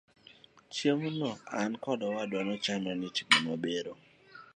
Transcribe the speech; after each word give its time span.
Chieng' 0.73 1.07
no, 1.19 1.31
an 1.59 1.71
kod 1.83 1.99
owadwa 2.09 2.39
ne 2.43 2.51
ochan 2.57 2.83
ni 2.99 3.05
itimonwa 3.09 3.55
bero. 3.63 3.93